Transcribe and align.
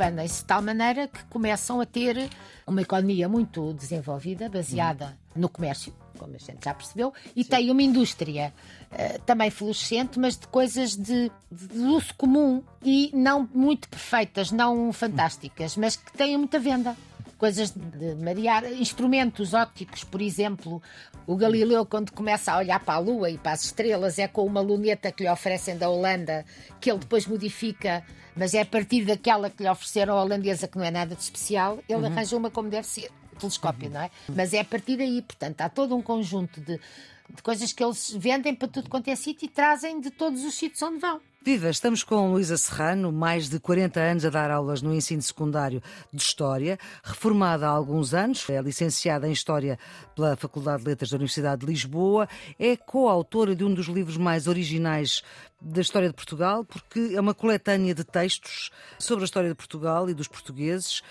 expandem-se 0.00 0.40
de 0.40 0.44
tal 0.44 0.62
maneira 0.62 1.06
que 1.08 1.22
começam 1.24 1.80
a 1.80 1.84
ter 1.84 2.30
uma 2.66 2.80
economia 2.80 3.28
muito 3.28 3.74
desenvolvida, 3.74 4.48
baseada 4.48 5.18
no 5.36 5.48
comércio, 5.48 5.92
como 6.18 6.34
a 6.34 6.38
gente 6.38 6.64
já 6.64 6.72
percebeu, 6.72 7.12
e 7.36 7.44
Sim. 7.44 7.50
tem 7.50 7.70
uma 7.70 7.82
indústria 7.82 8.52
uh, 8.90 9.20
também 9.26 9.50
florescente, 9.50 10.18
mas 10.18 10.38
de 10.38 10.46
coisas 10.48 10.96
de, 10.96 11.30
de, 11.50 11.78
uso 11.78 12.14
comum 12.14 12.62
e 12.82 13.10
não 13.12 13.48
muito 13.54 13.88
perfeitas, 13.88 14.50
não 14.50 14.90
fantásticas, 14.92 15.76
mas 15.76 15.96
que 15.96 16.12
têm 16.12 16.36
muita 16.38 16.58
venda 16.58 16.96
coisas 17.40 17.70
de 17.70 18.14
marear, 18.16 18.70
instrumentos 18.70 19.54
ópticos, 19.54 20.04
por 20.04 20.20
exemplo. 20.20 20.82
O 21.26 21.34
Galileu, 21.34 21.86
quando 21.86 22.12
começa 22.12 22.52
a 22.52 22.58
olhar 22.58 22.78
para 22.80 22.94
a 22.94 22.98
Lua 22.98 23.30
e 23.30 23.38
para 23.38 23.52
as 23.52 23.64
estrelas, 23.64 24.18
é 24.18 24.28
com 24.28 24.44
uma 24.44 24.60
luneta 24.60 25.10
que 25.10 25.22
lhe 25.22 25.30
oferecem 25.30 25.76
da 25.78 25.88
Holanda, 25.88 26.44
que 26.78 26.90
ele 26.90 26.98
depois 26.98 27.26
modifica, 27.26 28.04
mas 28.36 28.52
é 28.52 28.60
a 28.60 28.66
partir 28.66 29.06
daquela 29.06 29.48
que 29.48 29.62
lhe 29.62 29.70
ofereceram 29.70 30.18
a 30.18 30.22
holandesa, 30.22 30.68
que 30.68 30.76
não 30.76 30.84
é 30.84 30.90
nada 30.90 31.14
de 31.14 31.22
especial, 31.22 31.78
ele 31.88 32.00
uhum. 32.00 32.06
arranja 32.06 32.36
uma 32.36 32.50
como 32.50 32.68
deve 32.68 32.86
ser. 32.86 33.10
Telescópio, 33.38 33.86
uhum. 33.88 33.94
não 33.94 34.02
é? 34.02 34.10
Mas 34.28 34.52
é 34.52 34.60
a 34.60 34.64
partir 34.64 34.98
daí, 34.98 35.22
portanto, 35.22 35.62
há 35.62 35.70
todo 35.70 35.96
um 35.96 36.02
conjunto 36.02 36.60
de, 36.60 36.78
de 37.34 37.42
coisas 37.42 37.72
que 37.72 37.82
eles 37.82 38.14
vendem 38.14 38.54
para 38.54 38.68
tudo 38.68 38.90
quanto 38.90 39.08
é 39.08 39.16
sítio 39.16 39.46
e 39.46 39.48
trazem 39.48 39.98
de 39.98 40.10
todos 40.10 40.44
os 40.44 40.54
sítios 40.54 40.82
onde 40.82 40.98
vão. 40.98 41.22
Viva, 41.42 41.70
estamos 41.70 42.04
com 42.04 42.30
Luísa 42.32 42.58
Serrano, 42.58 43.10
mais 43.10 43.48
de 43.48 43.58
40 43.58 43.98
anos 43.98 44.26
a 44.26 44.28
dar 44.28 44.50
aulas 44.50 44.82
no 44.82 44.92
ensino 44.92 45.22
secundário 45.22 45.82
de 46.12 46.20
História, 46.20 46.78
reformada 47.02 47.66
há 47.66 47.70
alguns 47.70 48.12
anos, 48.12 48.46
é 48.50 48.60
licenciada 48.60 49.26
em 49.26 49.32
História 49.32 49.78
pela 50.14 50.36
Faculdade 50.36 50.82
de 50.82 50.90
Letras 50.90 51.08
da 51.08 51.16
Universidade 51.16 51.62
de 51.62 51.66
Lisboa, 51.66 52.28
é 52.58 52.76
coautora 52.76 53.56
de 53.56 53.64
um 53.64 53.72
dos 53.72 53.86
livros 53.86 54.18
mais 54.18 54.46
originais 54.46 55.22
da 55.58 55.80
história 55.80 56.08
de 56.08 56.14
Portugal, 56.14 56.62
porque 56.62 57.12
é 57.14 57.20
uma 57.20 57.32
coletânea 57.32 57.94
de 57.94 58.04
textos 58.04 58.70
sobre 58.98 59.24
a 59.24 59.26
história 59.26 59.48
de 59.48 59.54
Portugal 59.54 60.10
e 60.10 60.14
dos 60.14 60.28
portugueses, 60.28 61.02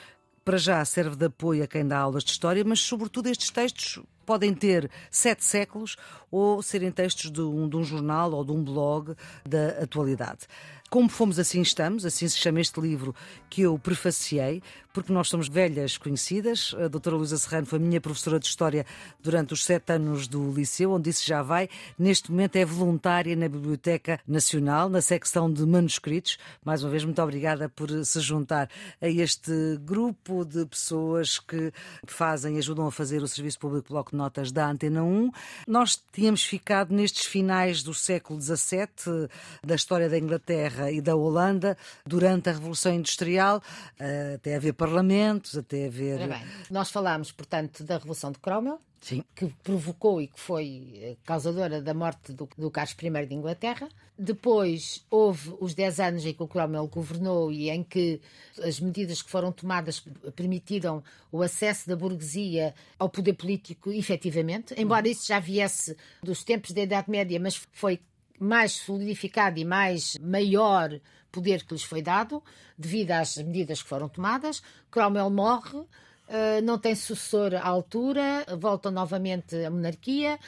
para 0.46 0.58
já 0.60 0.86
serve 0.86 1.16
de 1.16 1.26
apoio 1.26 1.64
a 1.64 1.68
quem 1.68 1.88
dá 1.88 1.98
aulas 1.98 2.24
de 2.24 2.30
história, 2.30 2.64
mas 2.64 2.82
sobretudo 2.82 3.30
estes 3.30 3.50
textos 3.50 4.00
podem 4.30 4.54
ter 4.54 4.92
sete 5.10 5.44
séculos 5.44 5.96
ou 6.30 6.62
serem 6.62 6.92
textos 6.92 7.32
de 7.32 7.42
um, 7.42 7.68
de 7.68 7.76
um 7.76 7.84
jornal 7.84 8.32
ou 8.32 8.46
de 8.46 8.52
um 8.52 8.64
blog 8.64 9.16
da 9.44 9.70
atualidade. 9.82 10.42
Como 10.88 11.08
fomos 11.08 11.38
assim 11.38 11.62
estamos, 11.62 12.04
assim 12.04 12.28
se 12.28 12.38
chama 12.38 12.60
este 12.60 12.80
livro 12.82 13.14
que 13.48 13.62
eu 13.62 13.78
prefaciei, 13.78 14.62
porque 14.92 15.14
nós 15.14 15.30
somos 15.30 15.48
velhas 15.48 15.98
conhecidas. 16.00 16.76
A 16.80 16.88
doutora 16.88 17.16
Luísa 17.16 17.38
Serrano 17.38 17.68
foi 17.68 17.78
minha 17.78 18.02
professora 18.02 18.40
de 18.40 18.48
História 18.48 18.86
durante 19.22 19.54
os 19.54 19.64
sete 19.64 19.94
anos 19.94 20.28
do 20.28 20.52
Liceu, 20.52 20.92
onde 20.92 21.12
isso 21.12 21.24
já 21.26 21.44
vai. 21.44 21.70
Neste 21.98 22.32
momento 22.32 22.56
é 22.56 22.66
voluntária 22.66 23.36
na 23.36 23.48
Biblioteca 23.48 24.20
Nacional, 24.28 24.90
na 24.90 25.00
secção 25.00 25.54
de 25.54 25.64
manuscritos. 25.64 26.40
Mais 26.66 26.84
uma 26.84 26.90
vez, 26.90 27.06
muito 27.06 27.22
obrigada 27.22 27.70
por 27.70 27.88
se 28.04 28.20
juntar 28.20 28.68
a 29.00 29.08
este 29.08 29.52
grupo 29.82 30.44
de 30.44 30.66
pessoas 30.66 31.38
que 31.38 31.72
fazem, 32.08 32.58
ajudam 32.58 32.88
a 32.88 32.92
fazer 32.92 33.22
o 33.22 33.28
Serviço 33.28 33.60
Público 33.60 33.90
Bloco 33.90 34.10
de 34.10 34.18
Notas 34.20 34.52
da 34.52 34.70
Antena 34.70 35.02
1. 35.02 35.32
Nós 35.66 36.02
tínhamos 36.12 36.44
ficado 36.44 36.94
nestes 36.94 37.26
finais 37.26 37.82
do 37.82 37.94
século 37.94 38.40
XVII, 38.42 39.30
da 39.66 39.76
história 39.76 40.10
da 40.10 40.18
Inglaterra 40.18 40.92
e 40.92 41.00
da 41.00 41.16
Holanda 41.16 41.78
durante 42.06 42.50
a 42.50 42.52
Revolução 42.52 42.94
Industrial, 42.94 43.64
eh, 43.98 44.34
até 44.36 44.56
haver 44.56 44.74
parlamentos, 44.74 45.58
até 45.58 45.86
haver. 45.86 46.28
Bem, 46.28 46.46
nós 46.70 46.92
falámos, 46.92 47.32
portanto, 47.32 47.82
da 47.84 47.96
Revolução 47.96 48.32
de 48.32 48.40
Cromwell. 48.40 48.82
Sim. 49.02 49.24
que 49.34 49.48
provocou 49.64 50.22
e 50.22 50.28
que 50.28 50.40
foi 50.40 50.92
eh, 50.96 51.16
causadora 51.24 51.82
da 51.82 51.94
morte 51.94 52.34
do, 52.34 52.50
do 52.58 52.70
Carlos 52.70 52.96
I 53.02 53.26
de 53.26 53.34
Inglaterra. 53.34 53.88
Depois 54.18 55.06
houve 55.10 55.56
os 55.60 55.74
10 55.74 56.00
anos 56.00 56.26
em 56.26 56.34
que 56.34 56.44
o 56.44 56.48
Cromwell 56.48 56.88
governou 56.88 57.52
e 57.52 57.70
em 57.70 57.84
que 57.84 58.20
as 58.62 58.80
medidas 58.80 59.22
que 59.22 59.30
foram 59.32 59.52
tomadas 59.52 60.04
permitiram 60.36 61.02
o 61.32 61.42
acesso 61.42 61.88
da 61.88 61.96
burguesia 61.96 62.76
ao 62.98 63.10
poder 63.10 63.34
político 63.34 63.92
efetivamente, 63.92 64.74
embora 64.78 65.08
isso 65.08 65.26
já 65.28 65.40
viesse 65.40 65.96
dos 66.22 66.44
tempos 66.44 66.72
da 66.72 66.82
Idade 66.82 67.10
Média, 67.10 67.40
mas 67.40 67.56
foi 67.72 68.02
mais 68.40 68.74
solidificado 68.74 69.60
e 69.60 69.66
mais 69.66 70.18
maior 70.20 71.00
poder 71.32 71.64
que 71.64 71.74
lhes 71.74 71.84
foi 71.84 72.02
dado, 72.02 72.44
devido 72.78 73.12
às 73.12 73.38
medidas 73.38 73.82
que 73.84 73.90
foram 73.90 74.10
tomadas. 74.10 74.62
Cromwell 74.90 75.30
morre, 75.30 75.84
eh, 76.30 76.62
não 76.62 76.78
tem 76.78 76.94
sucessor 76.94 77.56
à 77.56 77.68
altura, 77.68 78.46
volta 78.60 78.92
novamente 78.92 79.56
a 79.66 79.70
monarquia, 79.72 80.40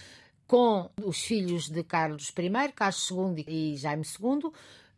com 0.47 0.89
os 1.03 1.23
filhos 1.23 1.69
de 1.69 1.83
Carlos 1.83 2.31
I, 2.37 2.71
Carlos 2.71 3.09
II 3.09 3.43
e 3.47 3.75
Jaime 3.77 4.03
II. 4.03 4.51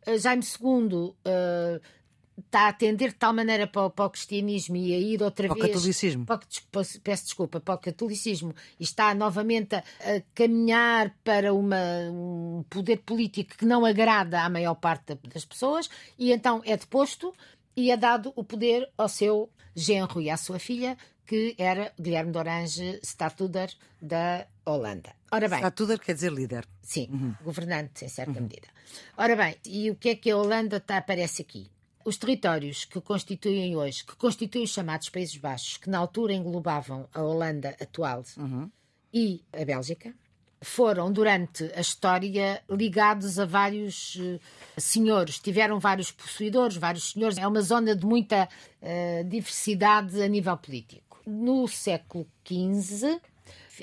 Eh, 0.06 0.18
Jaime 0.18 0.42
II 0.42 1.14
está 2.36 2.62
a 2.62 2.68
atender 2.68 3.10
de 3.10 3.14
tal 3.14 3.32
maneira 3.32 3.66
para, 3.66 3.88
para, 3.88 4.04
o 4.04 4.10
cristianismo 4.10 4.76
e 4.76 4.92
a 4.92 4.98
ir 4.98 5.22
outra 5.22 5.46
para 5.46 5.54
vez. 5.54 5.66
O 5.66 5.68
catolicismo. 5.68 6.26
Para, 6.26 6.40
peço 7.02 7.24
desculpa, 7.24 7.60
para 7.60 7.74
o 7.74 7.78
catolicismo 7.78 8.54
e 8.78 8.84
está 8.84 9.14
novamente 9.14 9.76
a, 9.76 9.78
a 9.78 10.20
caminhar 10.34 11.14
para 11.24 11.54
uma, 11.54 11.76
um 12.10 12.62
poder 12.68 12.98
político 12.98 13.56
que 13.56 13.64
não 13.64 13.86
agrada 13.86 14.42
à 14.42 14.50
maior 14.50 14.74
parte 14.74 15.18
das 15.32 15.44
pessoas 15.44 15.88
e 16.18 16.32
então 16.32 16.60
é 16.64 16.76
deposto 16.76 17.32
e 17.76 17.90
é 17.90 17.96
dado 17.96 18.32
o 18.36 18.44
poder 18.44 18.90
ao 18.96 19.08
seu 19.08 19.50
genro 19.74 20.20
e 20.20 20.30
à 20.30 20.36
sua 20.36 20.58
filha, 20.58 20.96
que 21.26 21.54
era 21.58 21.92
Guilherme 22.00 22.32
de 22.32 22.38
Orange 22.38 23.00
Statuder 23.02 23.72
da 24.00 24.46
Holanda. 24.64 25.14
Ora 25.32 25.48
bem. 25.48 25.58
Statuder 25.58 25.98
quer 25.98 26.14
dizer 26.14 26.32
líder. 26.32 26.66
Sim, 26.82 27.08
uhum. 27.10 27.34
governante 27.42 28.04
em 28.04 28.08
certa 28.08 28.32
uhum. 28.32 28.42
medida. 28.42 28.68
Ora 29.16 29.34
bem, 29.34 29.56
e 29.66 29.90
o 29.90 29.96
que 29.96 30.10
é 30.10 30.14
que 30.14 30.30
a 30.30 30.36
Holanda 30.36 30.76
está, 30.76 30.98
aparece 30.98 31.42
aqui? 31.42 31.70
Os 32.04 32.18
territórios 32.18 32.84
que 32.84 33.00
constituem 33.00 33.76
hoje, 33.76 34.04
que 34.04 34.14
constituem 34.16 34.64
os 34.64 34.70
chamados 34.70 35.08
Países 35.08 35.36
Baixos, 35.38 35.78
que 35.78 35.88
na 35.88 35.98
altura 35.98 36.34
englobavam 36.34 37.08
a 37.14 37.22
Holanda 37.22 37.74
atual 37.80 38.22
uhum. 38.36 38.70
e 39.12 39.42
a 39.52 39.64
Bélgica, 39.64 40.14
foram 40.64 41.12
durante 41.12 41.70
a 41.74 41.80
história 41.80 42.62
ligados 42.68 43.38
a 43.38 43.44
vários 43.44 44.16
uh, 44.16 44.40
senhores, 44.78 45.38
tiveram 45.38 45.78
vários 45.78 46.10
possuidores, 46.10 46.76
vários 46.76 47.12
senhores. 47.12 47.38
É 47.38 47.46
uma 47.46 47.60
zona 47.60 47.94
de 47.94 48.04
muita 48.04 48.48
uh, 48.80 49.24
diversidade 49.28 50.20
a 50.22 50.26
nível 50.26 50.56
político. 50.56 51.20
No 51.26 51.68
século 51.68 52.26
XV, 52.46 53.20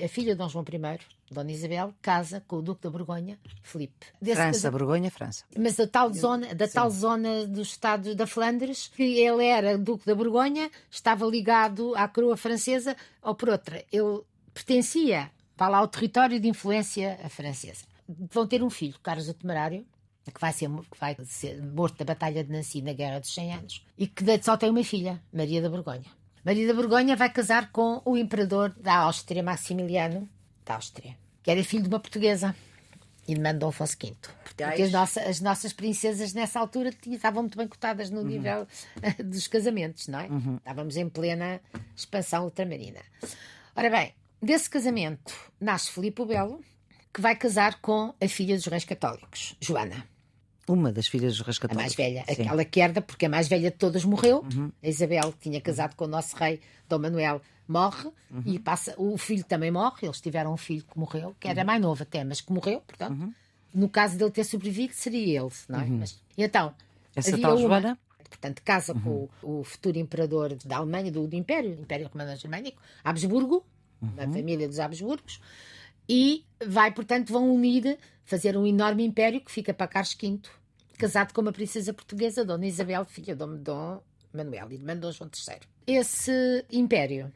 a 0.02 0.08
filha 0.08 0.32
de 0.32 0.38
Dom 0.38 0.48
João 0.48 0.64
I, 0.68 0.98
Dona 1.32 1.50
Isabel 1.50 1.94
casa 2.02 2.42
com 2.46 2.56
o 2.56 2.62
Duque 2.62 2.82
da 2.82 2.90
Borgonha, 2.90 3.38
Filipe. 3.62 4.06
França, 4.34 4.70
Borgonha, 4.70 5.10
França. 5.10 5.44
Mas 5.56 5.76
da 5.76 5.86
tal 5.86 6.12
zona, 6.12 6.54
da 6.54 6.68
tal 6.68 6.90
zona 6.90 7.46
do 7.46 7.62
estado 7.62 8.14
da 8.14 8.26
Flandres, 8.26 8.88
que 8.88 9.02
ele 9.02 9.44
era 9.44 9.78
Duque 9.78 10.04
da 10.04 10.14
Borgonha, 10.14 10.70
estava 10.90 11.24
ligado 11.26 11.94
à 11.96 12.06
coroa 12.06 12.36
francesa, 12.36 12.96
ou 13.22 13.34
por 13.34 13.48
outra, 13.48 13.84
ele 13.90 14.20
pertencia 14.52 15.30
para 15.62 15.68
lá 15.68 15.78
ao 15.78 15.86
território 15.86 16.40
de 16.40 16.48
influência 16.48 17.16
francesa. 17.30 17.84
Vão 18.08 18.48
ter 18.48 18.64
um 18.64 18.68
filho, 18.68 18.98
Carlos 19.00 19.28
o 19.28 19.34
Temerário, 19.34 19.86
que 20.24 20.40
vai 20.40 20.52
ser, 20.52 20.68
que 20.68 20.98
vai 20.98 21.16
ser 21.24 21.62
morto 21.62 21.98
da 21.98 22.04
Batalha 22.04 22.42
de 22.42 22.50
Nancy 22.50 22.82
na 22.82 22.92
Guerra 22.92 23.20
dos 23.20 23.32
100 23.32 23.54
Anos, 23.54 23.86
e 23.96 24.08
que 24.08 24.24
só 24.42 24.56
tem 24.56 24.70
uma 24.70 24.82
filha, 24.82 25.22
Maria 25.32 25.62
da 25.62 25.70
Borgonha. 25.70 26.10
Maria 26.44 26.66
da 26.66 26.74
Borgonha 26.74 27.14
vai 27.14 27.30
casar 27.30 27.70
com 27.70 28.02
o 28.04 28.16
imperador 28.16 28.74
da 28.76 28.96
Áustria, 28.96 29.40
Maximiliano 29.40 30.28
da 30.64 30.74
Áustria 30.74 31.16
que 31.42 31.50
era 31.50 31.62
filho 31.64 31.82
de 31.82 31.88
uma 31.88 32.00
portuguesa 32.00 32.54
e 33.26 33.34
de 33.34 33.40
Mando 33.40 33.66
Afonso 33.66 33.96
V. 34.00 34.14
Porque 34.44 34.62
as, 34.64 34.92
nossa, 34.92 35.20
as, 35.22 35.40
nossas 35.40 35.72
princesas 35.72 36.32
nessa 36.32 36.60
altura 36.60 36.90
estavam 37.06 37.42
muito 37.42 37.58
bem 37.58 37.66
cotadas 37.66 38.10
no 38.10 38.20
uhum. 38.20 38.26
nível 38.26 38.66
dos 39.24 39.48
casamentos, 39.48 40.08
não 40.08 40.20
é? 40.20 40.26
Uhum. 40.28 40.56
Estávamos 40.56 40.96
em 40.96 41.08
plena 41.08 41.60
expansão 41.96 42.44
ultramarina. 42.44 43.00
Ora 43.74 43.90
bem, 43.90 44.14
desse 44.42 44.68
casamento 44.68 45.34
nasce 45.60 45.90
Filipe 45.90 46.22
o 46.22 46.26
Belo, 46.26 46.60
que 47.12 47.20
vai 47.20 47.36
casar 47.36 47.80
com 47.80 48.14
a 48.20 48.28
filha 48.28 48.56
dos 48.56 48.66
reis 48.66 48.84
católicos, 48.84 49.56
Joana. 49.60 50.06
Uma 50.68 50.92
das 50.92 51.08
filhas 51.08 51.36
dos 51.36 51.46
reis 51.46 51.58
católicos. 51.58 51.80
A 51.80 51.82
mais 51.82 51.94
velha, 51.94 52.24
Sim. 52.34 52.42
aquela 52.42 52.64
que 52.64 52.80
herda, 52.80 53.02
porque 53.02 53.26
a 53.26 53.28
mais 53.28 53.48
velha 53.48 53.70
de 53.70 53.76
todas 53.76 54.04
morreu. 54.04 54.44
Uhum. 54.52 54.70
A 54.82 54.88
Isabel 54.88 55.34
tinha 55.40 55.60
casado 55.60 55.96
com 55.96 56.04
o 56.04 56.08
nosso 56.08 56.36
rei 56.36 56.60
Dom 56.88 56.98
Manuel 56.98 57.40
morre 57.66 58.10
uhum. 58.30 58.42
e 58.46 58.58
passa. 58.58 58.94
O 58.96 59.16
filho 59.18 59.44
também 59.44 59.70
morre. 59.70 60.06
Eles 60.06 60.20
tiveram 60.20 60.52
um 60.52 60.56
filho 60.56 60.84
que 60.84 60.98
morreu, 60.98 61.34
que 61.38 61.48
era 61.48 61.60
uhum. 61.60 61.66
mais 61.66 61.80
novo 61.80 62.02
até, 62.02 62.22
mas 62.24 62.40
que 62.40 62.52
morreu, 62.52 62.80
portanto. 62.80 63.18
Uhum. 63.18 63.34
No 63.74 63.88
caso 63.88 64.18
dele 64.18 64.30
ter 64.30 64.44
sobrevivido, 64.44 64.92
seria 64.94 65.40
ele, 65.40 65.50
não 65.68 65.80
é? 65.80 65.84
Uhum. 65.84 65.98
Mas, 65.98 66.22
então, 66.36 66.74
essa 67.16 67.38
tal 67.38 67.56
uma, 67.56 67.60
Joana? 67.60 67.98
Portanto, 68.28 68.62
casa 68.62 68.94
com 68.94 69.10
o, 69.10 69.30
uhum. 69.42 69.60
o, 69.60 69.64
futuro 69.64 69.98
imperador 69.98 70.54
da 70.64 70.76
Alemanha, 70.76 71.10
do, 71.10 71.26
do 71.26 71.36
Império, 71.36 71.72
Império 71.72 72.08
Romano 72.12 72.36
Germânico, 72.36 72.80
Habsburgo, 73.04 73.64
da 74.10 74.26
família 74.28 74.68
dos 74.68 74.78
Habsburgos, 74.78 75.40
e 76.08 76.44
vai, 76.66 76.92
portanto, 76.92 77.32
vão 77.32 77.52
unir, 77.52 77.98
fazer 78.24 78.56
um 78.56 78.66
enorme 78.66 79.04
império 79.04 79.40
que 79.40 79.50
fica 79.50 79.72
para 79.72 79.86
Carlos 79.86 80.16
V, 80.20 80.40
casado 80.98 81.32
com 81.32 81.40
uma 81.40 81.52
princesa 81.52 81.92
portuguesa, 81.92 82.44
Dona 82.44 82.66
Isabel, 82.66 83.04
filha 83.04 83.34
de 83.34 83.56
Dom 83.58 84.00
Manuel, 84.32 84.72
irmã 84.72 84.94
de 84.94 85.00
Dom 85.00 85.12
João 85.12 85.30
III. 85.30 85.60
Esse 85.86 86.64
império 86.70 87.32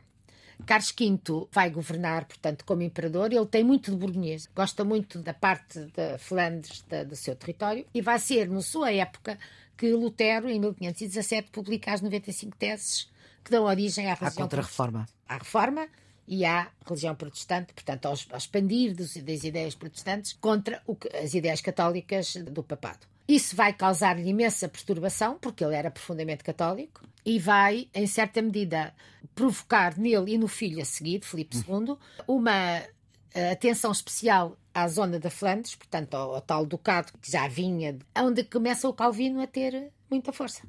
Carlos 0.65 0.95
V 0.99 1.49
vai 1.53 1.71
governar, 1.71 2.25
portanto, 2.25 2.65
como 2.65 2.83
imperador. 2.83 3.33
Ele 3.33 3.47
tem 3.47 3.63
muito 3.63 3.91
de 3.91 3.97
burguês, 3.97 4.49
gosta 4.55 4.85
muito 4.85 5.19
da 5.19 5.35
parte 5.35 5.81
da 5.95 6.19
Flandres, 6.19 6.83
da, 6.89 7.05
do 7.05 7.15
seu 7.15 7.37
território, 7.37 7.87
e 7.93 8.01
vai 8.01 8.19
ser, 8.19 8.49
na 8.49 8.63
sua 8.63 8.93
época, 8.93 9.39
que 9.77 9.93
Lutero, 9.93 10.49
em 10.49 10.59
1517, 10.59 11.51
publica 11.51 11.93
as 11.93 12.01
95 12.01 12.57
teses 12.57 13.11
que 13.45 13.51
dão 13.51 13.65
origem 13.65 14.11
à. 14.11 14.15
À 14.15 14.31
contra-reforma. 14.31 15.07
À 15.29 15.39
reforma 15.39 15.87
e 16.27 16.45
à 16.45 16.69
religião 16.87 17.15
protestante, 17.15 17.73
portanto, 17.73 18.07
ao, 18.07 18.15
ao 18.31 18.39
expandir 18.39 18.95
dos, 18.95 19.17
das 19.17 19.45
ideias 19.45 19.75
protestantes 19.75 20.33
contra 20.33 20.83
o, 20.87 20.97
as 21.23 21.35
ideias 21.35 21.61
católicas 21.61 22.35
do 22.37 22.63
papado. 22.63 23.07
Isso 23.29 23.57
vai 23.57 23.73
causar-lhe 23.73 24.29
imensa 24.29 24.69
perturbação, 24.69 25.37
porque 25.39 25.65
ele 25.65 25.75
era 25.75 25.91
profundamente 25.91 26.45
católico, 26.45 27.03
e 27.25 27.41
vai, 27.41 27.89
em 27.93 28.07
certa 28.07 28.41
medida, 28.41 28.95
provocar 29.35 29.99
nele 29.99 30.35
e 30.35 30.39
no 30.39 30.47
filho 30.47 30.81
a 30.81 30.85
seguir, 30.85 31.25
Filipe 31.25 31.57
II, 31.57 31.97
uma 32.29 32.83
eh, 33.35 33.51
atenção 33.51 33.91
especial 33.91 34.57
à 34.73 34.87
zona 34.87 35.19
da 35.19 35.29
Flandres, 35.29 35.75
portanto, 35.75 36.15
ao, 36.15 36.37
ao, 36.37 36.41
tal 36.41 36.65
ducado 36.65 37.13
que 37.21 37.31
já 37.31 37.49
vinha, 37.49 37.99
onde 38.17 38.45
começa 38.45 38.89
o 38.89 38.93
Calvino 38.93 39.43
a 39.43 39.47
ter 39.47 39.91
muita 40.09 40.33
força. 40.33 40.63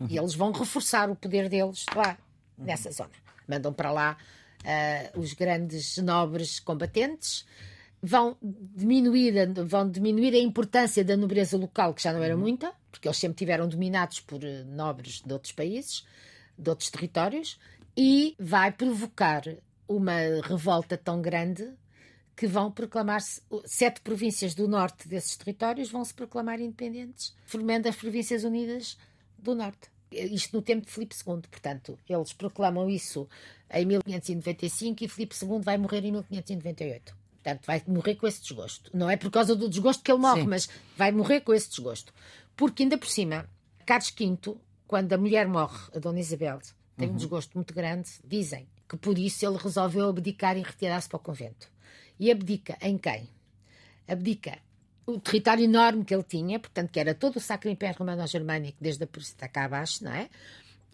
Uhum. 0.00 0.08
E 0.10 0.18
eles 0.18 0.34
vão 0.34 0.50
reforçar 0.50 1.08
o 1.10 1.14
poder 1.14 1.48
deles 1.48 1.86
lá, 1.94 2.18
uhum. 2.58 2.64
nessa 2.64 2.90
zona. 2.90 3.12
Mandam 3.46 3.72
para 3.72 3.92
lá 3.92 4.16
uh, 4.64 5.18
os 5.18 5.32
grandes 5.32 5.96
nobres 5.98 6.60
combatentes, 6.60 7.44
vão 8.02 8.36
diminuir, 8.42 9.34
vão 9.64 9.88
diminuir 9.88 10.34
a 10.34 10.38
importância 10.38 11.04
da 11.04 11.16
nobreza 11.16 11.56
local, 11.56 11.94
que 11.94 12.02
já 12.02 12.12
não 12.12 12.22
era 12.22 12.34
uhum. 12.34 12.40
muita, 12.40 12.72
porque 12.90 13.06
eles 13.06 13.18
sempre 13.18 13.38
tiveram 13.38 13.68
dominados 13.68 14.20
por 14.20 14.42
eh, 14.42 14.64
nobres 14.64 15.20
de 15.24 15.32
outros 15.32 15.52
países, 15.52 16.06
de 16.58 16.70
outros 16.70 16.90
territórios, 16.90 17.58
e 17.96 18.34
vai 18.38 18.72
provocar 18.72 19.42
uma 19.86 20.18
revolta 20.42 20.96
tão 20.96 21.20
grande 21.20 21.70
que 22.36 22.46
vão 22.46 22.70
proclamar-se, 22.70 23.42
sete 23.66 24.00
províncias 24.00 24.54
do 24.54 24.66
norte 24.66 25.06
desses 25.06 25.36
territórios 25.36 25.90
vão 25.90 26.02
se 26.02 26.14
proclamar 26.14 26.58
independentes, 26.58 27.36
formando 27.44 27.86
as 27.86 27.96
Províncias 27.96 28.44
Unidas 28.44 28.96
do 29.38 29.54
Norte. 29.54 29.90
Isto 30.10 30.56
no 30.56 30.62
tempo 30.62 30.86
de 30.86 30.92
Filipe 30.92 31.14
II, 31.14 31.42
portanto, 31.50 31.98
eles 32.08 32.32
proclamam 32.32 32.88
isso 32.88 33.28
em 33.72 33.86
1595 33.86 35.04
e 35.04 35.08
Filipe 35.08 35.36
II 35.40 35.60
vai 35.62 35.78
morrer 35.78 36.04
em 36.04 36.12
1598. 36.12 37.16
Portanto, 37.42 37.66
vai 37.66 37.82
morrer 37.86 38.16
com 38.16 38.26
esse 38.26 38.42
desgosto. 38.42 38.90
Não 38.92 39.08
é 39.08 39.16
por 39.16 39.30
causa 39.30 39.56
do 39.56 39.68
desgosto 39.68 40.02
que 40.02 40.10
ele 40.10 40.20
morre, 40.20 40.42
Sim. 40.42 40.48
mas 40.48 40.68
vai 40.96 41.10
morrer 41.10 41.40
com 41.40 41.54
esse 41.54 41.70
desgosto. 41.70 42.12
Porque, 42.56 42.82
ainda 42.82 42.98
por 42.98 43.08
cima, 43.08 43.48
Carlos 43.86 44.10
V, 44.10 44.56
quando 44.86 45.12
a 45.12 45.18
mulher 45.18 45.48
morre, 45.48 45.78
a 45.94 45.98
Dona 45.98 46.20
Isabel, 46.20 46.60
tem 46.96 47.08
uhum. 47.08 47.14
um 47.14 47.16
desgosto 47.16 47.54
muito 47.54 47.72
grande, 47.72 48.10
dizem 48.24 48.68
que 48.88 48.96
por 48.96 49.16
isso 49.16 49.46
ele 49.46 49.56
resolveu 49.56 50.08
abdicar 50.08 50.56
e 50.58 50.62
retirar-se 50.62 51.08
para 51.08 51.16
o 51.16 51.20
convento. 51.20 51.70
E 52.18 52.30
abdica 52.30 52.76
em 52.82 52.98
quem? 52.98 53.28
Abdica 54.06 54.58
o 55.14 55.20
território 55.20 55.64
enorme 55.64 56.04
que 56.04 56.14
ele 56.14 56.22
tinha, 56.22 56.58
portanto, 56.58 56.90
que 56.90 57.00
era 57.00 57.14
todo 57.14 57.36
o 57.36 57.40
Sacro 57.40 57.70
Império 57.70 57.98
Romano-Germânico, 57.98 58.78
desde 58.80 59.04
a 59.04 59.06
Prússia 59.06 59.48
cá 59.48 59.64
abaixo, 59.64 60.04
não 60.04 60.12
é? 60.12 60.28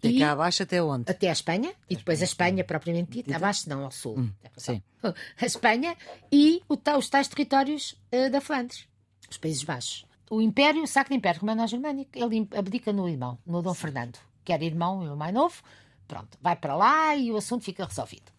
E 0.03 0.19
cá 0.19 0.31
abaixo 0.31 0.63
até 0.63 0.81
onde? 0.81 1.09
Até 1.09 1.29
a 1.29 1.31
Espanha, 1.31 1.73
e 1.89 1.95
depois 1.95 2.21
a 2.21 2.25
Espanha 2.25 2.63
propriamente 2.63 3.11
dita, 3.11 3.35
abaixo 3.35 3.67
não, 3.67 3.83
ao 3.83 3.91
sul. 3.91 4.19
Hum, 4.19 4.31
sim. 4.55 4.81
A 5.39 5.45
Espanha 5.45 5.95
e 6.31 6.61
os 6.69 7.09
tais 7.09 7.27
territórios 7.27 7.95
uh, 8.11 8.29
da 8.29 8.41
Flandres, 8.41 8.87
os 9.29 9.37
Países 9.37 9.63
Baixos. 9.63 10.05
O 10.29 10.41
Império, 10.41 10.83
o 10.83 10.87
Sacro 10.87 11.13
Império 11.13 11.39
Romano-Germânico, 11.39 12.11
ele 12.15 12.47
abdica 12.55 12.91
no 12.91 13.07
irmão, 13.07 13.37
no 13.45 13.61
Dom 13.61 13.73
Fernando, 13.73 14.19
que 14.43 14.51
era 14.51 14.63
irmão 14.63 15.05
e 15.05 15.09
o 15.09 15.15
mais 15.15 15.33
novo, 15.33 15.63
pronto, 16.07 16.37
vai 16.41 16.55
para 16.55 16.75
lá 16.75 17.15
e 17.15 17.31
o 17.31 17.37
assunto 17.37 17.63
fica 17.63 17.85
resolvido. 17.85 18.31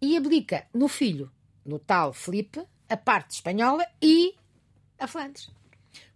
E 0.00 0.16
abdica 0.16 0.66
no 0.72 0.88
filho, 0.88 1.30
no 1.64 1.78
tal 1.78 2.12
Felipe, 2.12 2.64
a 2.88 2.96
parte 2.96 3.32
espanhola 3.32 3.86
e 4.00 4.34
a 5.00 5.06
Flandres. 5.06 5.50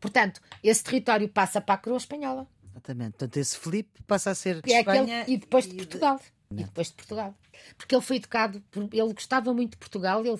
Portanto, 0.00 0.40
esse 0.62 0.84
território 0.84 1.28
passa 1.28 1.60
para 1.60 1.74
a 1.74 1.78
coroa 1.78 1.98
espanhola. 1.98 2.46
Exatamente. 2.70 3.12
Portanto, 3.12 3.36
esse 3.36 3.58
Felipe 3.58 4.02
passa 4.06 4.30
a 4.30 4.34
ser 4.34 4.60
de 4.60 4.72
é 4.72 4.80
Espanha 4.80 5.22
aquele, 5.22 5.36
e 5.36 5.40
depois 5.40 5.66
de 5.66 5.74
Portugal. 5.74 6.20
De... 6.50 6.62
E 6.62 6.64
depois 6.64 6.88
de 6.88 6.94
Portugal. 6.94 7.34
Porque 7.76 7.94
ele 7.94 8.02
foi 8.02 8.16
educado, 8.16 8.60
por, 8.70 8.82
ele 8.92 9.12
gostava 9.12 9.52
muito 9.52 9.72
de 9.72 9.76
Portugal, 9.78 10.24
ele 10.24 10.38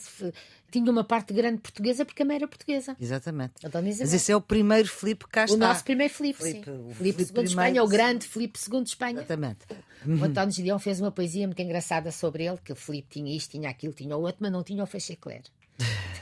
tinha 0.70 0.90
uma 0.90 1.02
parte 1.02 1.32
grande 1.32 1.60
portuguesa 1.60 2.04
porque 2.04 2.22
a 2.22 2.26
mãe 2.26 2.36
era 2.36 2.46
portuguesa. 2.46 2.96
Exatamente. 3.00 3.54
Mas 3.72 4.12
esse 4.12 4.30
é 4.30 4.36
o 4.36 4.40
primeiro 4.40 4.88
Filipe 4.88 5.26
cá 5.28 5.44
está. 5.44 5.56
O 5.56 5.58
nosso 5.58 5.82
primeiro 5.84 6.12
Filipe, 6.12 6.38
Filipe 6.38 6.64
sim. 6.64 6.70
O 6.70 6.94
Filipe, 6.94 7.22
II 7.22 7.32
de 7.32 7.48
Espanha, 7.48 7.82
o 7.82 7.88
grande 7.88 8.26
Filipe 8.26 8.58
II 8.58 8.82
de 8.82 8.88
Espanha. 8.90 9.18
Exatamente. 9.18 9.60
O 10.06 10.24
António 10.24 10.52
Gideão 10.52 10.78
fez 10.78 11.00
uma 11.00 11.10
poesia 11.10 11.46
muito 11.46 11.60
engraçada 11.62 12.12
sobre 12.12 12.44
ele, 12.44 12.58
que 12.62 12.72
o 12.72 12.76
Filipe 12.76 13.08
tinha 13.08 13.34
isto, 13.34 13.52
tinha 13.52 13.70
aquilo, 13.70 13.92
tinha 13.92 14.16
o 14.16 14.20
outro, 14.20 14.38
mas 14.40 14.52
não 14.52 14.62
tinha 14.62 14.82
o 14.82 14.86
Fechecler. 14.86 15.42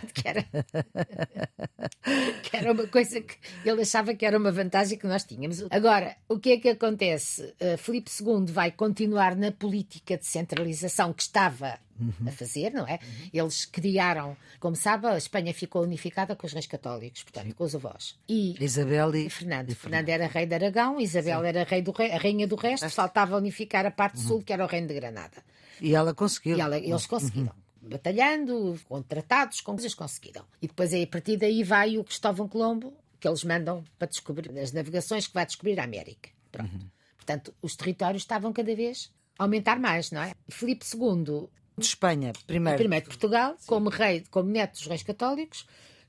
que 0.13 0.29
era, 0.29 0.43
que 2.43 2.57
era 2.57 2.73
uma 2.73 2.87
coisa 2.87 3.21
que 3.21 3.37
ele 3.65 3.83
achava 3.83 4.15
que 4.15 4.25
era 4.25 4.39
uma 4.39 4.51
vantagem 4.51 4.99
que 4.99 5.07
nós 5.07 5.25
tínhamos. 5.25 5.63
Agora, 5.71 6.17
o 6.29 6.39
que 6.39 6.53
é 6.53 6.57
que 6.59 6.69
acontece? 6.69 7.55
Uh, 7.61 7.79
Filipe 7.79 8.11
II 8.11 8.47
vai 8.47 8.71
continuar 8.71 9.37
na 9.37 9.53
política 9.53 10.17
de 10.17 10.27
centralização 10.27 11.13
que 11.13 11.23
estava 11.23 11.79
uhum. 11.99 12.29
a 12.29 12.33
fazer, 12.33 12.73
não 12.73 12.87
é? 12.87 12.95
Uhum. 12.95 13.31
Eles 13.33 13.65
criaram, 13.65 14.37
como 14.59 14.77
sabe, 14.77 15.07
a 15.07 15.17
Espanha 15.17 15.55
ficou 15.55 15.83
unificada 15.83 16.35
com 16.35 16.47
os 16.47 16.53
reis 16.53 16.67
católicos, 16.67 17.23
portanto, 17.23 17.47
Sim. 17.47 17.53
com 17.53 17.65
os 17.65 17.75
avós. 17.75 18.19
E 18.29 18.63
Isabel 18.63 19.15
e 19.15 19.31
Fernando. 19.31 19.71
E 19.71 19.75
Fernando 19.75 20.09
era 20.09 20.27
rei 20.27 20.47
de 20.47 20.55
Aragão, 20.55 21.01
Isabel 21.01 21.41
Sim. 21.41 21.47
era 21.47 21.65
rei 21.65 21.83
do 21.83 21.93
rei, 21.93 22.13
a 22.13 22.19
rainha 22.19 22.47
do 22.47 22.57
resto, 22.57 22.89
faltava 22.91 23.37
unificar 23.37 23.87
a 23.87 23.91
parte 23.91 24.19
uhum. 24.19 24.27
sul, 24.27 24.43
que 24.43 24.53
era 24.53 24.65
o 24.65 24.69
reino 24.69 24.89
de 24.89 24.95
Granada. 24.95 25.43
E 25.81 25.95
ela 25.95 26.15
conseguiu. 26.15 26.57
E 26.57 26.61
ela, 26.61 26.79
eles 26.79 27.07
conseguiram. 27.07 27.53
Batalhando, 27.83 28.79
com 28.89 29.03
tratados, 29.03 29.61
com 29.61 29.73
coisas 29.73 29.95
conseguiram. 29.95 30.45
E 30.61 30.69
depois 30.69 30.95
aí, 30.95 31.03
a 31.03 31.07
partir 31.07 31.37
daí 31.37 31.63
vai 31.65 31.99
o 31.99 32.05
Cristóvão 32.05 32.49
Colombo, 32.49 32.95
que 33.19 33.27
eles 33.27 33.45
mandam 33.45 33.85
para 33.99 34.09
descobrir 34.09 34.57
as 34.59 34.73
navegações 34.73 35.27
que 35.27 35.35
vai 35.35 35.45
descobrir 35.45 35.79
a 35.81 35.85
América. 35.85 36.31
Pronto. 36.51 36.73
Uhum. 36.73 36.89
Portanto, 37.17 37.55
os 37.63 37.77
territórios 37.77 38.23
estavam 38.23 38.53
cada 38.53 38.75
vez 38.75 39.13
a 39.39 39.45
aumentar 39.45 39.79
mais, 39.79 40.11
não 40.11 40.23
é? 40.23 40.35
Filipe 40.49 40.85
II 40.85 41.49
de 41.79 41.87
Espanha, 41.87 42.33
primeiro. 42.47 42.79
Primeiro 42.79 43.05
de 43.05 43.09
Portugal, 43.11 43.55
Sim. 43.59 43.67
como 43.67 43.89
rei, 43.89 44.25
como 44.31 44.51
neto 44.51 44.73
dos 44.73 44.87
reis 44.87 45.03
católicos, 45.03 45.67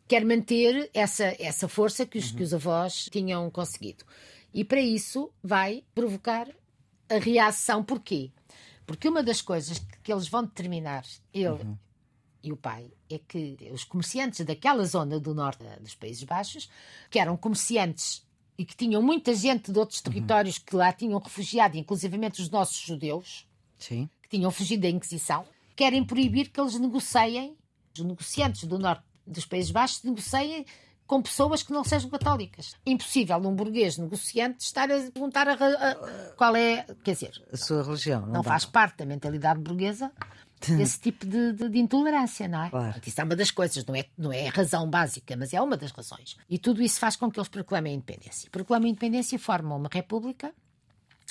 quer 0.08 0.26
manter 0.26 0.90
essa, 0.94 1.36
essa 1.40 1.68
força 1.68 2.06
que 2.06 2.18
os, 2.18 2.32
uhum. 2.32 2.38
que 2.38 2.44
os 2.44 2.54
avós 2.54 3.06
tinham 3.12 3.50
conseguido. 3.50 4.06
E 4.54 4.64
para 4.64 4.82
isso 4.82 5.32
vai 5.42 5.84
provocar 5.96 6.48
a 7.10 7.18
reação. 7.18 7.84
Porquê? 7.84 8.32
Porque 8.86 9.08
uma 9.08 9.24
das 9.24 9.42
coisas 9.42 9.80
que 10.04 10.12
eles 10.12 10.28
vão 10.28 10.44
determinar, 10.44 11.06
ele 11.34 11.48
uhum. 11.48 11.78
e 12.44 12.52
o 12.52 12.58
pai, 12.58 12.92
é 13.10 13.18
que 13.18 13.58
os 13.72 13.84
comerciantes 13.84 14.46
daquela 14.46 14.84
zona 14.86 15.20
do 15.20 15.34
norte 15.34 15.64
dos 15.80 15.96
Países 15.96 16.24
Baixos, 16.24 16.70
que 17.10 17.20
eram 17.20 17.38
comerciantes 17.38 18.26
e 18.58 18.66
que 18.66 18.76
tinham 18.76 19.02
muita 19.02 19.34
gente 19.34 19.72
de 19.72 19.80
outros 19.80 20.00
uhum. 20.00 20.12
territórios 20.12 20.58
uhum. 20.58 20.64
que 20.66 20.76
lá 20.76 20.92
tinham 20.92 21.20
refugiado, 21.20 21.78
inclusivamente 21.78 22.42
os 22.42 22.50
nossos 22.50 22.78
judeus, 22.78 23.48
Sim. 23.78 24.10
que 24.22 24.30
tinham 24.30 24.52
fugido 24.52 24.84
da 24.84 24.90
Inquisição, 24.90 25.46
querem 25.76 26.04
proibir 26.04 26.50
que 26.50 26.60
eles 26.60 26.78
negociem, 26.80 27.58
os 27.98 28.04
negociantes 28.04 28.64
do 28.66 28.78
norte 28.78 29.04
dos 29.26 29.46
Países 29.46 29.72
Baixos 29.72 30.04
negociem 30.04 30.66
com 31.06 31.22
pessoas 31.22 31.64
que 31.64 31.72
não 31.72 31.84
sejam 31.84 32.10
católicas. 32.10 32.76
Impossível 32.86 33.38
um 33.38 33.56
burguês 33.56 33.98
negociante 33.98 34.64
estar 34.64 34.92
a 34.92 35.12
perguntar 35.12 35.48
a, 35.48 35.54
a, 35.54 35.96
qual 36.36 36.56
é, 36.56 36.86
quer 37.04 37.14
dizer, 37.14 37.44
a 37.52 37.58
sua 37.58 37.84
religião. 37.84 38.22
Não, 38.22 38.34
não 38.34 38.44
faz 38.44 38.66
parte 38.66 38.98
da 38.98 39.06
mentalidade 39.06 39.60
burguesa 39.60 40.12
esse 40.80 41.00
tipo 41.00 41.26
de, 41.26 41.52
de, 41.52 41.70
de, 41.70 41.80
intolerância, 41.80 42.48
não 42.48 42.64
é? 42.64 42.70
Claro. 42.70 43.02
Isso 43.06 43.20
é 43.20 43.24
uma 43.24 43.36
das 43.36 43.52
coisas, 43.52 43.86
não 43.86 43.96
é, 43.96 44.06
não 44.18 44.32
é 44.32 44.48
a 44.48 44.52
razão 44.52 44.90
básica, 44.90 45.36
mas 45.36 45.54
é 45.54 45.62
uma 45.62 45.76
das 45.76 45.92
razões. 45.92 46.38
E 46.50 46.58
tudo 46.58 46.82
isso 46.82 47.00
faz 47.00 47.16
com 47.16 47.30
que 47.30 47.38
eles 47.38 47.50
proclamem 47.50 47.94
a 47.94 47.96
independência. 47.96 48.50
Proclamam 48.50 48.88
a 48.88 48.90
independência 48.90 49.36
e 49.36 49.40
formam 49.40 49.78
uma 49.78 49.90
república, 49.92 50.54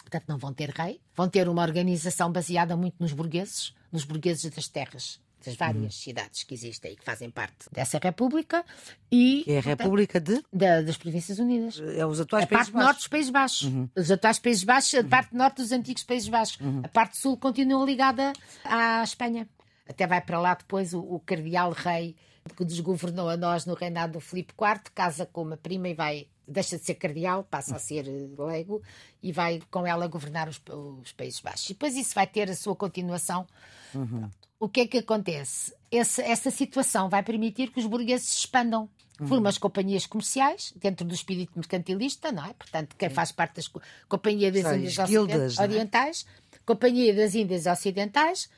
portanto 0.03 0.25
não 0.29 0.39
vão 0.39 0.53
ter 0.53 0.69
rei, 0.69 1.01
vão 1.15 1.29
ter 1.29 1.49
uma 1.49 1.63
organização 1.63 2.31
baseada 2.31 2.77
muito 2.77 2.97
nos 3.01 3.13
burgueses, 3.13 3.75
nos 3.91 4.05
burgueses 4.05 4.51
das 4.51 4.69
terras 4.69 5.21
das 5.45 5.57
várias 5.57 5.83
uhum. 5.83 5.91
cidades 5.91 6.43
que 6.43 6.55
existem 6.55 6.93
e 6.93 6.97
que 6.97 7.05
fazem 7.05 7.31
parte 7.31 7.69
dessa 7.71 7.99
República 7.99 8.65
e 9.11 9.45
é 9.47 9.59
a 9.59 9.61
República 9.61 10.21
de 10.21 10.43
da, 10.53 10.81
das 10.81 10.97
Províncias 10.97 11.39
Unidas. 11.39 11.81
É 11.97 12.05
os 12.07 12.21
atuais 12.21 12.45
a 12.45 12.47
Países 12.47 12.71
parte 12.71 12.85
norte 12.85 12.99
dos 12.99 13.09
Países 13.09 13.31
Baixos, 13.31 13.63
uhum. 13.69 13.89
os 13.97 14.11
atuais 14.11 14.39
Países 14.39 14.65
Baixos, 14.65 14.95
a 14.95 15.03
uhum. 15.03 15.09
parte 15.09 15.35
norte 15.35 15.57
dos 15.57 15.73
antigos 15.73 16.05
Países 16.05 16.29
Baixos, 16.29 16.61
uhum. 16.61 16.81
a 16.85 16.89
parte 16.89 17.17
sul 17.17 17.37
continua 17.37 17.85
ligada 17.85 18.33
à 18.65 19.03
Espanha. 19.03 19.49
Até 19.89 20.07
vai 20.07 20.21
para 20.21 20.41
lá 20.41 20.55
depois 20.55 20.95
o, 20.95 21.01
o 21.01 21.21
cardeal 21.21 21.73
rei 21.73 22.17
que 22.57 22.65
desgovernou 22.65 23.29
a 23.29 23.37
nós 23.37 23.67
no 23.67 23.75
reinado 23.75 24.15
do 24.15 24.21
Filipe 24.21 24.53
IV, 24.53 24.91
casa 24.95 25.27
com 25.27 25.43
uma 25.43 25.57
prima 25.57 25.89
e 25.89 25.95
vai 25.95 26.27
deixa 26.47 26.77
de 26.77 26.85
ser 26.85 26.97
cardeal, 26.97 27.45
passa 27.45 27.77
a 27.77 27.79
ser 27.79 28.03
leigo 28.37 28.83
e 29.23 29.33
vai 29.33 29.61
com 29.71 29.87
ela 29.87 30.07
governar 30.07 30.49
os, 30.49 30.61
os 31.01 31.13
Países 31.13 31.41
Baixos. 31.41 31.71
E 31.71 31.73
depois 31.73 31.97
isso 31.97 32.15
vai 32.15 32.27
ter 32.27 32.51
a 32.51 32.55
sua 32.55 32.75
continuação. 32.75 33.47
Uhum 33.95 34.29
o 34.63 34.69
que 34.69 34.83
é 34.83 34.87
que 34.87 34.99
acontece? 34.99 35.75
Essa, 35.91 36.23
essa 36.23 36.49
situação 36.49 37.09
vai 37.09 37.21
permitir 37.21 37.73
que 37.73 37.81
os 37.81 37.87
burgueses 37.87 38.29
se 38.29 38.39
expandam. 38.39 38.89
Uhum. 39.21 39.27
Formam 39.27 39.49
as 39.49 39.59
companhias 39.59 40.07
comerciais, 40.07 40.73
dentro 40.77 41.05
do 41.05 41.13
espírito 41.13 41.51
mercantilista, 41.57 42.31
não 42.31 42.47
é? 42.47 42.53
Portanto, 42.53 42.95
quem 42.97 43.11
faz 43.11 43.33
parte 43.33 43.57
das 43.57 43.69
Companhia 44.09 44.53
das 44.53 44.65
Índias 44.73 44.97
guildas, 45.09 45.59
Orientais, 45.59 46.25
é? 46.55 46.59
Companhia 46.65 47.13
das 47.13 47.35
Índias 47.35 47.67
Ocidentais 47.67 48.49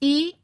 e 0.00 0.34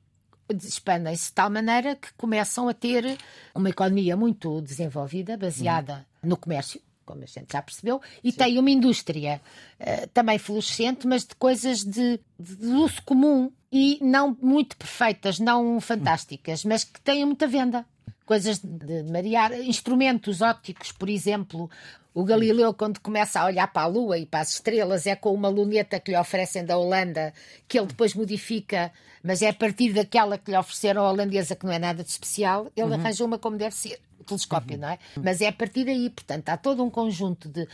expandem-se 0.49 1.27
de 1.27 1.33
tal 1.33 1.51
maneira 1.51 1.97
que 1.97 2.13
começam 2.17 2.69
a 2.69 2.73
ter 2.73 3.19
uma 3.53 3.71
economia 3.71 4.17
muito 4.17 4.61
desenvolvida, 4.63 5.37
baseada 5.37 6.07
no 6.23 6.37
comércio, 6.37 6.81
como 7.09 7.23
a 7.23 7.27
gente 7.27 7.51
já 7.51 7.63
percebeu, 7.63 8.03
e 8.23 8.31
Sim. 8.31 8.37
tem 8.37 8.59
uma 8.59 8.71
indústria 8.71 9.41
uh, 9.81 10.07
também 10.13 10.39
florescente, 10.39 11.07
mas 11.07 11.25
de 11.25 11.35
coisas 11.37 11.83
de, 11.83 12.21
de, 12.39 12.67
uso 12.67 13.03
comum 13.03 13.51
e 13.73 13.99
não 14.03 14.37
muito 14.43 14.77
perfeitas, 14.77 15.39
não 15.39 15.81
fantásticas, 15.81 16.67
mas 16.67 16.85
que 16.85 17.01
têm 17.01 17.25
muita 17.25 17.47
venda. 17.47 17.87
Coisas 18.27 18.59
de, 18.59 19.05
marear, 19.05 19.55
instrumentos 19.55 20.43
ópticos, 20.43 20.93
por 20.93 21.09
exemplo, 21.09 21.71
o 22.13 22.23
Galileu, 22.25 22.75
quando 22.75 23.01
começa 23.01 23.41
a 23.41 23.47
olhar 23.47 23.67
para 23.73 23.85
a 23.85 23.87
Lua 23.87 24.19
e 24.19 24.27
para 24.27 24.41
as 24.41 24.51
estrelas, 24.51 25.07
é 25.07 25.17
com 25.17 25.33
uma 25.33 25.49
luneta 25.49 25.99
que 25.99 26.11
lhe 26.11 26.19
oferecem 26.19 26.63
da 26.63 26.77
Holanda, 26.77 27.33
que 27.67 27.79
ele 27.79 27.87
depois 27.87 28.13
modifica, 28.13 28.93
mas 29.23 29.41
é 29.41 29.49
a 29.49 29.55
partir 29.55 29.95
daquela 29.95 30.37
que 30.37 30.51
lhe 30.51 30.59
ofereceram 30.59 31.07
a 31.07 31.11
holandesa, 31.11 31.57
que 31.57 31.65
não 31.65 31.73
é 31.73 31.79
nada 31.79 32.05
de 32.05 32.11
especial, 32.11 32.71
ele 32.77 32.87
uhum. 32.87 32.93
arranja 32.93 33.25
uma 33.25 33.39
como 33.39 33.57
deve 33.57 33.75
ser, 33.75 33.99
telescópio, 34.29 34.75
uhum. 34.75 34.83
não 34.83 34.89
é? 34.89 34.99
Mas 35.23 35.41
é 35.41 35.49
a 35.49 35.53
partir 35.53 35.85
daí, 35.85 36.11
portanto, 36.11 36.49
há 36.49 36.57
todo 36.57 36.85
um 36.85 36.91
conjunto 36.91 37.49
de, 37.49 37.67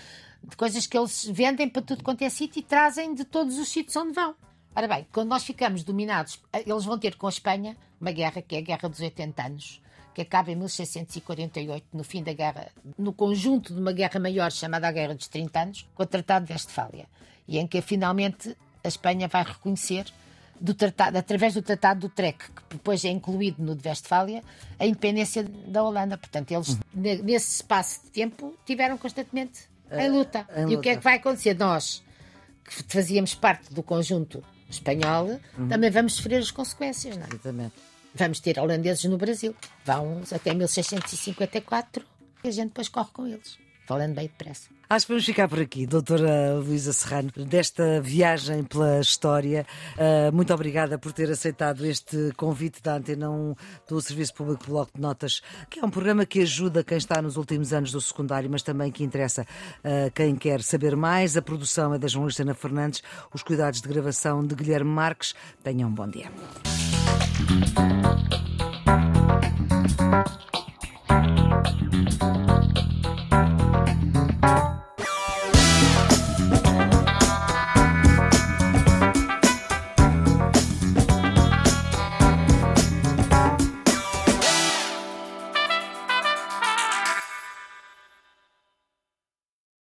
de 0.42 0.56
coisas 0.56 0.87
que 0.87 0.96
eles 0.96 1.25
vendem 1.26 1.68
para 1.68 1.82
tudo 1.82 2.02
quanto 2.02 2.23
é 2.23 2.30
sítio 2.30 2.61
e 2.61 2.62
trazem 2.62 3.14
de 3.14 3.25
todos 3.25 3.58
os 3.58 3.68
sítios 3.68 3.94
onde 3.96 4.12
vão. 4.12 4.34
Ora 4.75 4.88
bem, 4.88 5.06
quando 5.12 5.28
nós 5.28 5.44
ficamos 5.44 5.84
dominados, 5.84 6.40
eles 6.52 6.84
vão 6.84 6.99
ter 6.99 7.16
com 7.16 7.26
a 7.26 7.30
Espanha 7.30 7.76
uma 8.00 8.11
guerra 8.11 8.42
que 8.42 8.56
é 8.56 8.58
a 8.58 8.62
Guerra 8.62 8.88
dos 8.88 9.00
80 9.00 9.42
anos 9.42 9.84
que 10.14 10.23
acaba 10.23 10.52
em 10.52 10.54
1648, 10.54 11.88
no 11.92 12.04
fim 12.04 12.23
da 12.23 12.32
guerra, 12.32 12.68
no 12.96 13.12
conjunto 13.12 13.75
de 13.75 13.80
uma 13.80 13.92
guerra 13.92 14.20
maior 14.20 14.50
chamada 14.52 14.87
a 14.87 14.92
Guerra 14.92 15.14
dos 15.14 15.26
30 15.26 15.61
Anos, 15.61 15.88
com 15.92 16.04
o 16.04 16.06
Tratado 16.06 16.46
de 16.46 16.52
Westfália, 16.52 17.06
e 17.49 17.58
em 17.58 17.66
que 17.66 17.82
finalmente 17.82 18.56
a 18.82 18.88
Espanha 18.88 19.26
vai 19.26 19.42
reconhecer 19.42 20.06
do 20.61 20.75
tratado, 20.75 21.16
através 21.18 21.54
do 21.54 21.62
Tratado 21.62 22.00
do 22.00 22.08
Trek, 22.08 22.38
que 22.38 22.62
depois 22.70 23.04
é 23.04 23.08
incluído 23.08 23.62
no 23.62 23.75
de 23.75 23.88
Westfália, 23.88 24.42
a 24.78 24.87
independência 24.87 25.42
da 25.42 25.82
Holanda. 25.82 26.16
Portanto, 26.16 26.52
eles, 26.52 26.68
uhum. 26.68 26.78
nesse 26.94 27.56
espaço 27.56 28.04
de 28.04 28.11
tempo, 28.11 28.54
tiveram 28.64 28.96
constantemente 28.96 29.68
em 29.90 30.08
luta. 30.08 30.46
Uh, 30.49 30.61
em 30.61 30.62
e 30.62 30.64
luta. 30.64 30.78
o 30.78 30.80
que 30.80 30.88
é 30.88 30.96
que 30.96 31.04
vai 31.04 31.16
acontecer? 31.16 31.54
Nós, 31.54 32.02
que 32.64 32.82
fazíamos 32.88 33.34
parte 33.34 33.73
do 33.73 33.82
conjunto 33.82 34.42
espanhol, 34.68 35.40
uhum. 35.58 35.68
também 35.68 35.90
vamos 35.90 36.14
sofrer 36.14 36.38
as 36.38 36.50
consequências, 36.50 37.16
não 37.16 37.25
é? 37.25 37.28
Exatamente. 37.28 37.75
Vamos 38.14 38.40
ter 38.40 38.58
holandeses 38.58 39.04
no 39.04 39.18
Brasil. 39.18 39.54
Vão 39.84 40.23
até 40.32 40.54
1654 40.54 42.04
e 42.44 42.49
a 42.49 42.50
gente 42.50 42.68
depois 42.68 42.88
corre 42.88 43.11
com 43.12 43.26
eles. 43.26 43.58
Falando 43.87 44.14
bem 44.14 44.26
depressa. 44.26 44.69
Acho 44.88 45.07
que 45.07 45.12
vamos 45.12 45.25
ficar 45.25 45.49
por 45.49 45.59
aqui, 45.61 45.87
doutora 45.87 46.55
Luísa 46.55 46.93
Serrano, 46.93 47.31
desta 47.49 48.00
viagem 48.00 48.62
pela 48.64 49.00
história. 49.00 49.67
Uh, 49.97 50.35
muito 50.35 50.53
obrigada 50.53 50.99
por 50.99 51.12
ter 51.12 51.31
aceitado 51.31 51.85
este 51.87 52.33
convite 52.37 52.83
da 52.83 52.97
Antena 52.97 53.31
1 53.31 53.55
do 53.88 54.00
Serviço 54.00 54.35
Público 54.35 54.67
Bloco 54.67 54.93
de 54.95 55.00
Notas, 55.00 55.43
que 55.71 55.81
é 55.81 55.85
um 55.85 55.91
programa 55.91 56.26
que 56.26 56.43
ajuda 56.43 56.85
quem 56.85 56.99
está 56.99 57.21
nos 57.21 57.37
últimos 57.37 57.73
anos 57.73 57.93
do 57.93 58.00
secundário, 58.00 58.50
mas 58.50 58.62
também 58.62 58.93
que 58.93 59.03
interessa 59.03 59.43
uh, 59.43 60.11
quem 60.14 60.37
quer 60.37 60.62
saber 60.62 60.95
mais. 60.97 61.37
A 61.37 61.43
produção 61.43 61.95
é 61.95 61.99
da 61.99 62.07
jornalista 62.07 62.43
Ana 62.43 62.55
Fernandes, 62.55 63.03
os 63.33 63.43
cuidados 63.43 63.81
de 63.81 63.88
gravação 63.88 64.47
de 64.47 64.55
Guilherme 64.55 64.91
Marques. 64.91 65.35
Tenham 65.62 65.88
um 65.88 65.93
bom 65.93 66.09
dia. 66.09 66.31